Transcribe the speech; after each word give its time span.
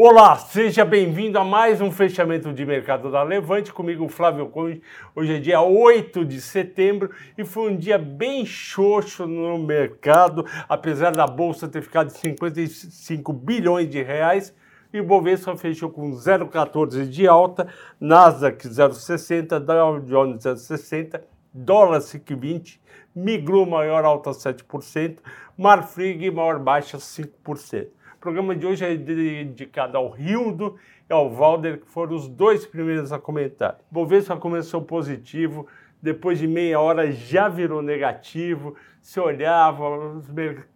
Olá, 0.00 0.36
seja 0.36 0.84
bem-vindo 0.84 1.40
a 1.40 1.44
mais 1.44 1.80
um 1.80 1.90
fechamento 1.90 2.52
de 2.52 2.64
mercado 2.64 3.10
da 3.10 3.20
Levante, 3.24 3.72
comigo 3.72 4.08
Flávio 4.08 4.46
Conde. 4.46 4.80
Hoje 5.12 5.34
é 5.34 5.40
dia 5.40 5.60
8 5.60 6.24
de 6.24 6.40
setembro 6.40 7.10
e 7.36 7.44
foi 7.44 7.72
um 7.72 7.76
dia 7.76 7.98
bem 7.98 8.46
xoxo 8.46 9.26
no 9.26 9.58
mercado, 9.58 10.46
apesar 10.68 11.10
da 11.10 11.26
bolsa 11.26 11.66
ter 11.66 11.82
ficado 11.82 12.12
de 12.12 12.12
55 12.16 13.32
bilhões 13.32 13.90
de 13.90 14.00
reais. 14.00 14.54
E 14.92 15.00
o 15.00 15.04
Bovespa 15.04 15.56
fechou 15.56 15.90
com 15.90 16.12
0,14 16.12 17.08
de 17.08 17.26
alta, 17.26 17.66
Nasdaq 17.98 18.68
0,60, 18.68 19.58
Dow 19.58 19.98
Jones 19.98 20.44
0,60, 20.44 21.20
dólar 21.52 21.98
5,20, 21.98 22.78
Miglu 23.16 23.66
maior 23.66 24.04
alta 24.04 24.30
7%, 24.30 25.18
Marfrig 25.56 26.30
maior 26.30 26.60
baixa 26.60 26.98
5%. 26.98 27.97
Programa 28.28 28.54
de 28.54 28.66
hoje 28.66 28.84
é 28.84 28.94
dedicado 28.94 29.96
ao 29.96 30.10
Rildo 30.10 30.76
e 31.08 31.12
ao 31.14 31.30
Valder, 31.30 31.80
que 31.80 31.86
foram 31.86 32.14
os 32.14 32.28
dois 32.28 32.66
primeiros 32.66 33.10
a 33.10 33.18
comentar. 33.18 33.78
Bovespa 33.90 34.36
começou 34.36 34.82
positivo, 34.82 35.66
depois 36.02 36.38
de 36.38 36.46
meia 36.46 36.78
hora 36.78 37.10
já 37.10 37.48
virou 37.48 37.80
negativo, 37.80 38.76
se 39.00 39.18
olhava 39.18 40.22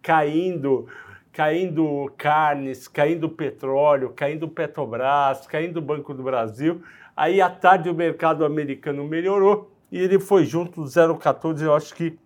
caindo, 0.01 0.87
caindo 1.31 2.11
carnes, 2.17 2.87
caindo 2.87 3.29
petróleo, 3.29 4.11
caindo 4.15 4.47
Petrobras, 4.47 5.45
caindo 5.45 5.79
Banco 5.79 6.11
do 6.11 6.23
Brasil. 6.23 6.81
Aí 7.15 7.39
à 7.39 7.51
tarde 7.51 7.87
o 7.87 7.93
mercado 7.93 8.43
americano 8.43 9.03
melhorou 9.03 9.71
e 9.91 9.99
ele 9.99 10.17
foi 10.17 10.43
junto 10.43 10.81
do 10.81 10.87
0,14, 10.87 11.61
eu 11.61 11.75
acho 11.75 11.93
que 11.93 12.17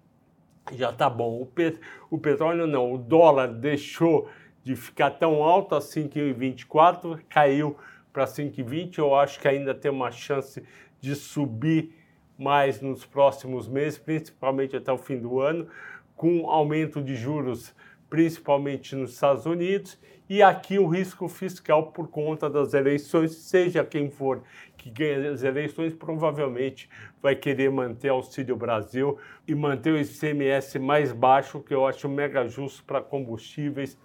já 0.72 0.90
está 0.90 1.10
bom. 1.10 1.42
O, 1.42 1.46
pet, 1.46 1.78
o 2.10 2.18
petróleo 2.18 2.66
não, 2.66 2.94
o 2.94 2.98
dólar 2.98 3.48
deixou 3.48 4.30
de 4.68 4.76
ficar 4.76 5.12
tão 5.12 5.42
alto 5.42 5.76
a 5.76 5.80
5,24, 5.80 7.22
caiu 7.30 7.78
para 8.12 8.26
5,20. 8.26 8.98
Eu 8.98 9.16
acho 9.16 9.40
que 9.40 9.48
ainda 9.48 9.74
tem 9.74 9.90
uma 9.90 10.12
chance 10.12 10.62
de 11.00 11.16
subir 11.16 11.96
mais 12.38 12.82
nos 12.82 13.06
próximos 13.06 13.66
meses, 13.66 13.98
principalmente 13.98 14.76
até 14.76 14.92
o 14.92 14.98
fim 14.98 15.18
do 15.20 15.40
ano, 15.40 15.70
com 16.18 16.50
aumento 16.50 17.02
de 17.02 17.16
juros, 17.16 17.74
principalmente 18.10 18.94
nos 18.94 19.14
Estados 19.14 19.46
Unidos, 19.46 19.98
e 20.30 20.44
aqui 20.44 20.78
o 20.78 20.86
risco 20.86 21.30
fiscal 21.30 21.94
por 21.94 22.10
conta 22.10 22.50
das 22.50 22.74
eleições, 22.74 23.36
seja 23.36 23.86
quem 23.86 24.10
for 24.10 24.44
que 24.76 24.90
ganhe 24.90 25.28
as 25.28 25.44
eleições, 25.44 25.94
provavelmente 25.94 26.90
vai 27.22 27.38
querer 27.38 27.72
manter 27.72 28.10
Auxílio 28.10 28.58
Brasil 28.58 29.18
e 29.48 29.56
manter 29.56 29.94
o 29.94 29.98
ICMS 29.98 30.78
mais 30.78 31.14
baixo, 31.14 31.62
que 31.62 31.74
eu 31.74 31.88
acho 31.88 32.10
mega 32.10 32.46
justo 32.50 32.84
para 32.84 33.00
combustíveis 33.00 33.98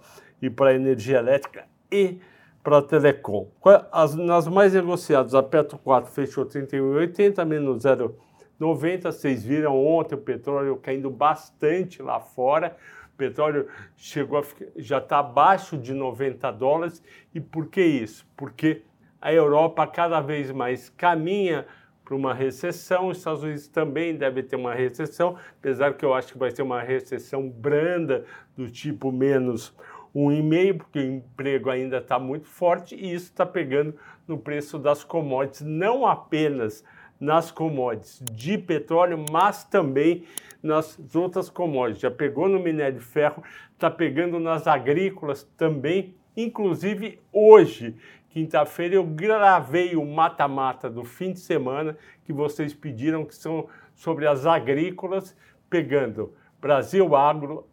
e 0.43 0.49
para 0.49 0.73
energia 0.73 1.19
elétrica 1.19 1.65
e 1.89 2.19
para 2.61 2.81
telecom. 2.81 3.47
As, 3.91 4.13
nas 4.13 4.45
mais 4.47 4.73
negociadas, 4.73 5.33
a 5.33 5.41
Petro 5.41 5.77
4 5.77 6.11
fechou 6.11 6.45
31,80 6.45 7.45
menos 7.45 7.83
0,90. 7.83 9.03
Vocês 9.03 9.43
viram 9.43 9.73
ontem 9.85 10.15
o 10.15 10.17
petróleo 10.17 10.75
caindo 10.75 11.09
bastante 11.09 12.01
lá 12.01 12.19
fora. 12.19 12.75
O 13.13 13.17
petróleo 13.17 13.67
chegou 13.95 14.39
a, 14.39 14.43
já 14.75 14.97
está 14.97 15.19
abaixo 15.19 15.77
de 15.77 15.93
90 15.93 16.51
dólares. 16.51 17.01
E 17.33 17.39
por 17.39 17.67
que 17.67 17.81
isso? 17.81 18.27
Porque 18.35 18.81
a 19.21 19.33
Europa 19.33 19.87
cada 19.87 20.19
vez 20.19 20.51
mais 20.51 20.89
caminha 20.89 21.65
para 22.03 22.15
uma 22.15 22.33
recessão, 22.33 23.07
os 23.07 23.17
Estados 23.17 23.43
Unidos 23.43 23.67
também 23.69 24.15
devem 24.15 24.43
ter 24.43 24.57
uma 24.57 24.73
recessão, 24.73 25.37
apesar 25.57 25.93
que 25.93 26.03
eu 26.03 26.13
acho 26.13 26.33
que 26.33 26.37
vai 26.37 26.51
ser 26.51 26.61
uma 26.61 26.81
recessão 26.81 27.49
branda, 27.49 28.25
do 28.57 28.69
tipo 28.69 29.11
menos 29.11 29.73
um 30.13 30.31
e 30.31 30.41
meio, 30.41 30.77
porque 30.77 30.99
o 30.99 31.11
emprego 31.15 31.69
ainda 31.69 31.97
está 31.97 32.19
muito 32.19 32.47
forte 32.47 32.95
e 32.95 33.13
isso 33.13 33.25
está 33.25 33.45
pegando 33.45 33.95
no 34.27 34.37
preço 34.37 34.77
das 34.77 35.03
commodities, 35.03 35.61
não 35.61 36.05
apenas 36.05 36.83
nas 37.19 37.51
commodities 37.51 38.21
de 38.31 38.57
petróleo, 38.57 39.25
mas 39.31 39.63
também 39.63 40.25
nas 40.61 40.99
outras 41.15 41.49
commodities. 41.49 42.01
Já 42.01 42.11
pegou 42.11 42.47
no 42.47 42.59
minério 42.59 42.99
de 42.99 43.05
ferro, 43.05 43.43
está 43.73 43.89
pegando 43.89 44.39
nas 44.39 44.67
agrícolas 44.67 45.43
também, 45.57 46.15
inclusive 46.35 47.19
hoje, 47.31 47.95
quinta-feira, 48.29 48.95
eu 48.95 49.05
gravei 49.05 49.95
o 49.95 50.05
mata-mata 50.05 50.89
do 50.89 51.03
fim 51.03 51.33
de 51.33 51.39
semana 51.39 51.97
que 52.23 52.33
vocês 52.33 52.73
pediram, 52.73 53.25
que 53.25 53.35
são 53.35 53.67
sobre 53.95 54.27
as 54.27 54.45
agrícolas, 54.45 55.35
pegando 55.69 56.33
Brasil 56.59 57.15
Agro, 57.15 57.67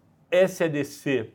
SEDC, 0.49 1.33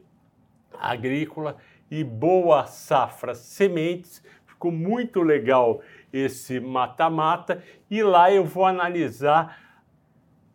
agrícola 0.80 1.58
e 1.90 2.03
boa 2.03 2.66
safra 2.66 3.34
sementes. 3.34 4.24
Ficou 4.46 4.72
muito 4.72 5.22
legal 5.22 5.81
esse 6.12 6.59
mata-mata 6.59 7.63
e 7.90 8.02
lá 8.02 8.31
eu 8.31 8.46
vou 8.46 8.66
analisar 8.66 9.59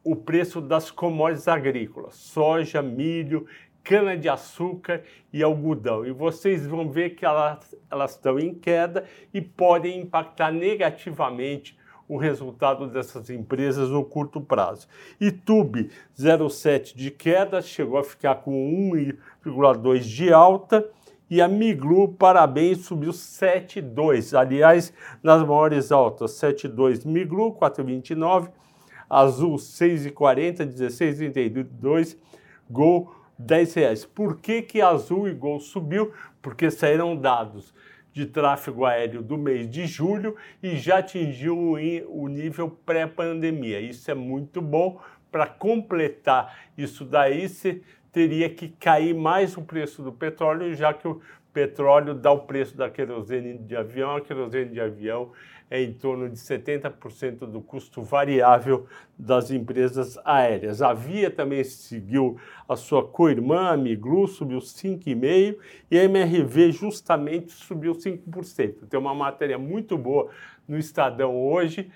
o 0.03 0.17
preço 0.17 0.61
das 0.61 0.91
commodities 0.91 1.49
agrícolas, 1.49 2.15
soja, 2.15 2.81
milho, 2.81 3.47
cana-de-açúcar 3.83 5.03
e 5.33 5.43
algodão. 5.43 6.07
E 6.07 6.13
vocês 6.13 6.67
vão 6.67 6.91
ver 6.91 7.11
que 7.11 7.25
elas, 7.25 7.75
elas 7.91 8.13
estão 8.13 8.39
em 8.39 8.55
queda 8.55 9.05
e 9.33 9.41
podem 9.41 10.01
impactar 10.01 10.53
negativamente 10.53 11.79
o 12.11 12.17
resultado 12.17 12.89
dessas 12.89 13.31
empresas 13.31 13.89
no 13.89 14.05
curto 14.05 14.41
prazo. 14.41 14.89
Itube 15.21 15.91
0,7 16.19 16.97
de 16.97 17.09
queda, 17.09 17.63
chegou 17.63 17.99
a 17.99 18.03
ficar 18.03 18.35
com 18.35 18.91
1,2 18.93 20.01
de 20.01 20.33
alta. 20.33 20.85
E 21.31 21.41
a 21.41 21.47
Miglu, 21.47 22.09
parabéns, 22.09 22.79
subiu 22.79 23.13
7,2. 23.13 24.37
Aliás, 24.37 24.93
nas 25.23 25.47
maiores 25.47 25.93
altas, 25.93 26.33
7,2 26.33 27.07
Miglu, 27.07 27.55
4,29. 27.55 28.51
Azul, 29.09 29.55
6,40, 29.55 30.67
16,32. 30.67 32.17
Gol, 32.69 33.15
10 33.39 33.75
reais. 33.75 34.05
Por 34.05 34.39
que, 34.39 34.63
que 34.63 34.81
Azul 34.81 35.29
e 35.29 35.33
Gol 35.33 35.61
subiu? 35.61 36.11
Porque 36.43 36.73
saíram 36.73 37.15
dados 37.15 37.73
de 38.13 38.27
tráfego 38.27 38.85
aéreo 38.85 39.23
do 39.23 39.39
mês 39.39 39.69
de 39.69 39.87
julho 39.87 40.37
e 40.63 40.77
já 40.77 40.99
atingiu 40.99 41.57
o 42.09 42.29
nível 42.29 42.71
pré-pandemia. 42.85 43.81
Isso 43.81 44.11
é 44.11 44.15
muito 44.15 44.61
bom. 44.61 45.01
Para 45.31 45.47
completar 45.47 46.59
isso 46.77 47.05
daí, 47.05 47.49
você 47.49 47.83
teria 48.13 48.49
que 48.51 48.69
cair 48.69 49.15
mais 49.15 49.57
o 49.57 49.63
preço 49.63 50.03
do 50.03 50.13
petróleo, 50.13 50.75
já 50.75 50.93
que 50.93 51.07
o 51.07 51.21
petróleo 51.53 52.15
dá 52.15 52.31
o 52.33 52.41
preço 52.41 52.77
da 52.77 52.89
querosene 52.89 53.59
de 53.59 53.77
avião. 53.77 54.17
A 54.17 54.21
querosene 54.21 54.71
de 54.71 54.81
avião 54.81 55.33
é 55.71 55.81
em 55.81 55.93
torno 55.93 56.29
de 56.29 56.37
70% 56.37 57.47
do 57.47 57.61
custo 57.61 58.03
variável 58.03 58.87
das 59.17 59.51
empresas 59.51 60.19
aéreas. 60.25 60.83
A 60.83 60.93
Via 60.93 61.31
também 61.31 61.63
seguiu 61.63 62.39
a 62.69 62.75
sua 62.75 63.07
co-irmã, 63.07 63.71
a 63.71 63.77
Miglu, 63.77 64.27
subiu 64.27 64.59
5,5% 64.59 65.57
e 65.91 65.99
a 65.99 66.05
MRV 66.05 66.73
justamente 66.73 67.53
subiu 67.53 67.93
5%. 67.93 68.89
Tem 68.89 68.99
uma 68.99 69.15
matéria 69.15 69.59
muito 69.59 69.97
boa 69.97 70.29
no 70.67 70.77
Estadão 70.77 71.37
hoje, 71.37 71.91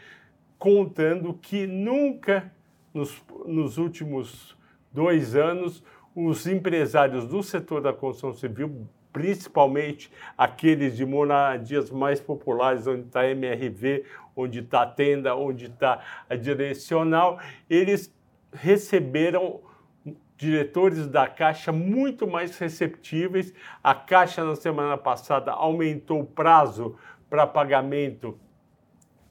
contando 0.56 1.34
que 1.34 1.66
nunca 1.66 2.52
nos, 2.92 3.20
nos 3.44 3.76
últimos 3.76 4.56
dois 4.92 5.34
anos 5.34 5.82
os 6.14 6.46
empresários 6.46 7.26
do 7.26 7.42
setor 7.42 7.80
da 7.80 7.92
construção 7.92 8.32
civil 8.34 8.88
principalmente 9.14 10.10
aqueles 10.36 10.96
de 10.96 11.06
moradias 11.06 11.88
mais 11.88 12.20
populares, 12.20 12.84
onde 12.88 13.06
está 13.06 13.20
a 13.20 13.30
MRV, 13.30 14.04
onde 14.34 14.58
está 14.58 14.82
a 14.82 14.86
tenda, 14.86 15.36
onde 15.36 15.66
está 15.66 16.00
a 16.28 16.34
direcional, 16.34 17.38
eles 17.70 18.12
receberam 18.52 19.60
diretores 20.36 21.06
da 21.06 21.28
Caixa 21.28 21.70
muito 21.70 22.26
mais 22.26 22.58
receptíveis. 22.58 23.54
A 23.82 23.94
Caixa, 23.94 24.44
na 24.44 24.56
semana 24.56 24.98
passada, 24.98 25.52
aumentou 25.52 26.20
o 26.20 26.26
prazo 26.26 26.96
para 27.30 27.46
pagamento 27.46 28.36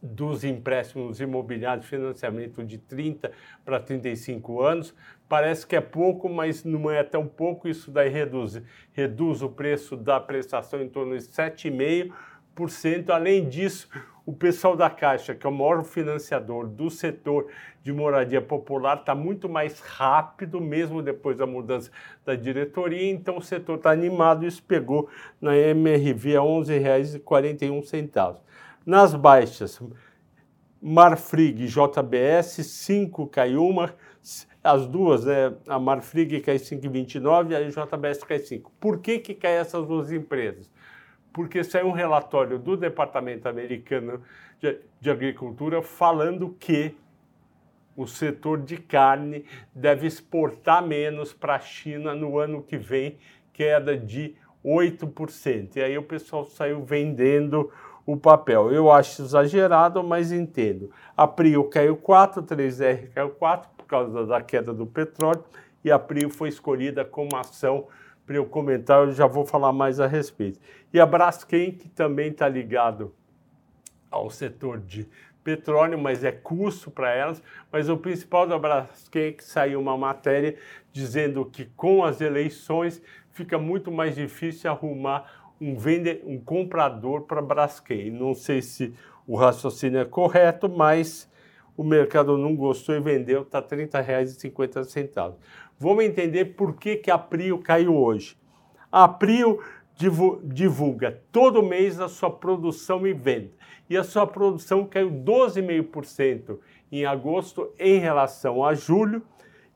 dos 0.02 0.44
empréstimos 0.44 1.22
imobiliários, 1.22 1.86
financiamento 1.86 2.64
de 2.64 2.78
30 2.78 3.32
para 3.64 3.80
35 3.80 4.62
anos. 4.62 4.96
Parece 5.34 5.66
que 5.66 5.76
é 5.76 5.82
pouco, 5.82 6.30
mas 6.30 6.64
não 6.64 6.92
é 6.92 7.02
tão 7.02 7.26
pouco. 7.26 7.68
Isso 7.68 7.90
daí 7.90 8.08
reduz, 8.08 8.62
reduz 8.92 9.42
o 9.42 9.50
preço 9.50 9.98
da 9.98 10.20
prestação 10.20 10.80
em 10.80 10.88
torno 10.88 11.18
de 11.18 11.24
7,5%. 11.24 13.10
Além 13.10 13.50
disso, 13.50 13.90
o 14.28 14.32
pessoal 14.32 14.78
da 14.78 14.92
Caixa, 14.92 15.34
que 15.34 15.48
é 15.48 15.50
o 15.50 15.52
maior 15.52 15.84
financiador 15.84 16.68
do 16.68 16.88
setor 16.92 17.48
de 17.82 17.92
moradia 17.92 18.44
popular, 18.44 18.98
está 18.98 19.16
muito 19.16 19.50
mais 19.50 19.80
rápido, 19.80 20.62
mesmo 20.62 21.02
depois 21.02 21.36
da 21.36 21.48
mudança 21.48 21.90
da 22.24 22.36
diretoria. 22.36 23.10
Então, 23.10 23.40
o 23.40 23.42
setor 23.42 23.78
está 23.78 23.90
animado. 23.90 24.46
Isso 24.46 24.62
pegou 24.62 25.10
na 25.42 25.58
MRV 25.58 26.38
a 26.38 26.42
R$ 26.42 26.48
11,41. 26.48 28.36
Nas 28.86 29.16
baixas, 29.16 29.82
Marfrig 30.80 31.66
JBS, 31.66 32.64
5 32.68 33.26
caiu 33.28 33.66
uma, 33.66 33.96
as 34.64 34.88
duas, 34.88 35.26
né, 35.26 35.54
a 35.68 35.78
Marfrig 35.78 36.40
cai 36.42 36.56
5,29 36.56 37.52
e 37.52 37.56
a 37.56 37.70
JBS 37.70 38.24
cai 38.24 38.40
5. 38.40 38.72
Por 38.80 39.00
que, 39.00 39.20
que 39.20 39.34
cai 39.34 39.58
essas 39.58 39.86
duas 39.86 40.12
empresas? 40.12 40.72
porque 41.34 41.64
saiu 41.64 41.88
um 41.88 41.92
relatório 41.92 42.60
do 42.60 42.78
Departamento 42.78 43.50
Americano 43.50 44.22
de, 44.62 44.78
de 45.02 45.10
Agricultura 45.10 45.82
falando 45.82 46.56
que 46.60 46.96
o 47.98 48.08
setor 48.08 48.62
de 48.62 48.78
carne 48.78 49.44
deve 49.74 50.08
exportar 50.08 50.86
menos 50.86 51.34
para 51.34 51.56
a 51.56 51.60
China 51.60 52.16
no 52.16 52.38
ano 52.38 52.64
que 52.64 52.78
vem, 52.78 53.18
queda 53.52 53.98
de 53.98 54.36
8%. 54.64 55.76
E 55.76 55.82
aí 55.82 55.98
o 55.98 56.04
pessoal 56.04 56.46
saiu 56.46 56.84
vendendo 56.84 57.72
o 58.06 58.18
papel. 58.18 58.72
Eu 58.72 58.92
acho 58.92 59.22
exagerado, 59.22 60.04
mas 60.04 60.32
entendo. 60.32 60.92
A 61.16 61.28
Prio 61.28 61.64
caiu 61.66 61.96
4, 61.96 62.42
3R 62.44 63.10
caiu 63.14 63.30
4 63.30 63.70
por 63.78 63.83
causa 63.94 64.26
da 64.26 64.42
queda 64.42 64.74
do 64.74 64.88
petróleo 64.88 65.44
e 65.84 65.92
a 65.92 66.00
Prio 66.00 66.30
foi 66.30 66.50
escolhida 66.50 67.06
como 67.06 67.36
ação 67.36 67.88
para 68.26 68.38
eu 68.38 68.46
comentar, 68.46 69.06
eu 69.06 69.14
já 69.14 69.28
vou 69.28 69.46
falar 69.46 69.72
mais 69.72 70.00
a 70.00 70.08
respeito. 70.08 70.60
E 70.94 71.00
a 71.00 71.06
Braskem, 71.06 71.72
que 71.74 71.90
também 71.90 72.30
está 72.30 72.48
ligado 72.48 73.14
ao 74.10 74.30
setor 74.30 74.80
de 74.80 75.08
petróleo, 75.44 76.00
mas 76.00 76.24
é 76.24 76.32
custo 76.32 76.90
para 76.90 77.14
elas. 77.14 77.44
Mas 77.72 77.90
o 77.90 77.98
principal 77.98 78.48
da 78.48 78.58
Braskem 78.58 79.24
é 79.24 79.32
que 79.34 79.44
saiu 79.44 79.82
uma 79.82 79.98
matéria 79.98 80.56
dizendo 80.92 81.46
que 81.46 81.66
com 81.76 82.04
as 82.04 82.22
eleições 82.22 83.02
fica 83.32 83.60
muito 83.60 83.92
mais 83.92 84.16
difícil 84.16 84.72
arrumar 84.72 85.54
um, 85.60 85.76
vende, 85.76 86.22
um 86.24 86.40
comprador 86.40 87.24
para 87.24 87.42
Braskem. 87.42 88.10
Não 88.10 88.34
sei 88.34 88.62
se 88.62 88.94
o 89.28 89.36
raciocínio 89.36 90.00
é 90.00 90.06
correto, 90.06 90.70
mas 90.70 91.30
o 91.76 91.84
mercado 91.84 92.38
não 92.38 92.56
gostou 92.56 92.96
e 92.96 93.00
vendeu, 93.00 93.42
está 93.42 93.60
R$ 93.60 93.66
30,50. 93.88 95.36
Vamos 95.80 96.04
entender 96.04 96.46
por 96.46 96.76
que, 96.76 96.98
que 96.98 97.10
a 97.10 97.18
Prio 97.18 97.58
caiu 97.58 97.96
hoje. 97.96 98.38
A 98.92 99.08
Prio 99.08 99.60
divulga 100.44 101.22
todo 101.32 101.64
mês 101.64 102.00
a 102.00 102.08
sua 102.08 102.30
produção 102.30 103.06
e 103.06 103.14
venda. 103.14 103.52
E 103.90 103.98
a 103.98 104.04
sua 104.04 104.26
produção 104.26 104.86
caiu 104.86 105.12
12,5% 105.12 106.60
em 106.92 107.06
agosto 107.06 107.72
em 107.80 108.00
relação 108.00 108.64
a 108.64 108.74
julho 108.74 109.22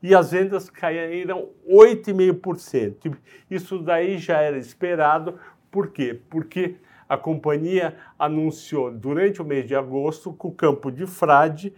e 0.02 0.14
as 0.14 0.30
vendas 0.30 0.70
caíram 0.70 1.50
8,5%. 1.68 3.16
Isso 3.50 3.78
daí 3.78 4.18
já 4.18 4.40
era 4.40 4.56
esperado, 4.56 5.38
por 5.70 5.90
quê? 5.90 6.18
Porque 6.30 6.76
a 7.08 7.16
companhia 7.16 7.96
anunciou 8.18 8.90
durante 8.90 9.40
o 9.40 9.44
mês 9.44 9.66
de 9.66 9.74
agosto 9.74 10.32
que 10.32 10.46
o 10.46 10.52
campo 10.52 10.90
de 10.90 11.06
Frade 11.06 11.72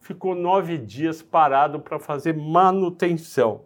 ficou 0.00 0.34
nove 0.34 0.78
dias 0.78 1.20
parado 1.20 1.80
para 1.80 1.98
fazer 1.98 2.34
manutenção. 2.34 3.62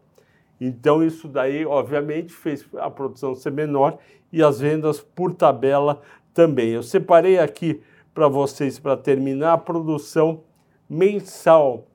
Então, 0.61 1.03
isso 1.03 1.29
daí, 1.29 1.67
obviamente, 1.67 2.33
fez 2.33 2.67
a 2.79 2.89
produção 2.89 3.35
ser 3.35 3.53
menor 3.53 3.99
e 4.33 4.43
as 4.43 4.61
vendas 4.61 5.01
por 5.01 5.35
tabela 5.35 6.01
também. 6.33 6.71
Eu 6.71 6.83
separei 6.83 7.39
aqui 7.39 7.83
para 8.15 8.29
vocês, 8.29 8.79
para 8.79 8.97
terminar, 8.97 9.55
a 9.55 9.59
produção 9.59 10.45
mensal 10.89 11.87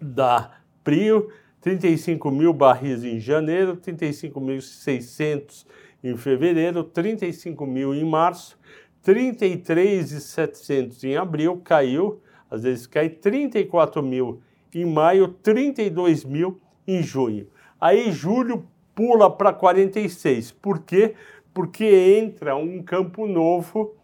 da 0.00 0.50
Prio, 0.82 1.28
35 1.60 2.30
mil 2.30 2.52
barris 2.52 3.04
em 3.04 3.18
janeiro, 3.18 3.76
35.600 3.76 5.66
em 6.02 6.16
fevereiro, 6.16 6.84
35 6.84 7.66
mil 7.66 7.94
em 7.94 8.04
março, 8.04 8.58
33.700 9.04 11.04
em 11.04 11.16
abril, 11.16 11.60
caiu, 11.64 12.20
às 12.50 12.62
vezes 12.62 12.86
cai 12.86 13.08
34 13.08 14.02
mil 14.02 14.40
em 14.74 14.84
maio, 14.84 15.28
32 15.28 16.24
mil 16.24 16.60
em 16.86 17.02
junho. 17.02 17.46
Aí 17.80 18.10
julho 18.10 18.66
pula 18.94 19.30
para 19.30 19.52
46. 19.52 20.52
Por 20.52 20.80
quê? 20.80 21.14
Porque 21.54 22.18
entra 22.20 22.56
um 22.56 22.82
campo 22.82 23.26
novo 23.26 23.94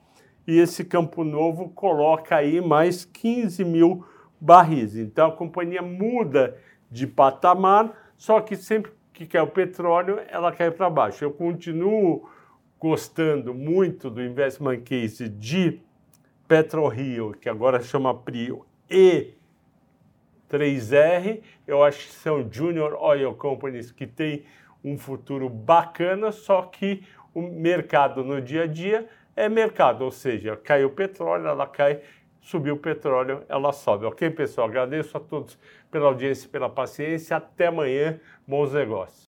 e 0.46 0.58
esse 0.58 0.84
campo 0.84 1.24
novo 1.24 1.70
coloca 1.70 2.36
aí 2.36 2.60
mais 2.60 3.04
15 3.04 3.64
mil 3.64 4.04
barris. 4.40 4.96
Então 4.96 5.28
a 5.28 5.32
companhia 5.32 5.82
muda 5.82 6.56
de 6.90 7.06
patamar, 7.06 7.92
só 8.16 8.40
que 8.40 8.56
sempre 8.56 8.92
que 9.14 9.26
quer 9.26 9.40
o 9.40 9.46
petróleo, 9.46 10.20
ela 10.28 10.52
cai 10.52 10.70
para 10.70 10.90
baixo. 10.90 11.24
Eu 11.24 11.30
continuo 11.30 12.28
gostando 12.78 13.54
muito 13.54 14.10
do 14.10 14.22
investment 14.22 14.80
case 14.82 15.28
de 15.28 15.80
PetroRio, 16.46 17.32
que 17.40 17.48
agora 17.48 17.80
chama 17.80 18.12
Prio, 18.12 18.66
e 18.90 19.32
3R, 20.50 21.40
eu 21.66 21.82
acho 21.82 22.06
que 22.06 22.12
são 22.12 22.46
Junior 22.52 22.94
Oil 23.00 23.34
Companies 23.34 23.90
que 23.90 24.06
têm 24.06 24.44
um 24.84 24.98
futuro 24.98 25.48
bacana, 25.48 26.30
só 26.30 26.62
que 26.62 27.02
o 27.32 27.40
mercado 27.40 28.22
no 28.22 28.42
dia 28.42 28.64
a 28.64 28.66
dia 28.66 29.08
é 29.34 29.48
mercado, 29.48 30.02
ou 30.02 30.10
seja, 30.10 30.56
caiu 30.56 30.88
o 30.88 30.92
petróleo, 30.92 31.46
ela 31.46 31.66
cai, 31.66 32.02
subiu 32.44 32.74
o 32.74 32.78
petróleo, 32.78 33.42
ela 33.48 33.72
sobe. 33.72 34.04
Ok, 34.04 34.30
pessoal? 34.30 34.68
Agradeço 34.68 35.16
a 35.16 35.20
todos 35.20 35.58
pela 35.90 36.06
audiência 36.06 36.46
e 36.46 36.48
pela 36.48 36.68
paciência. 36.68 37.36
Até 37.36 37.66
amanhã. 37.66 38.20
Bons 38.46 38.72
negócios. 38.72 39.33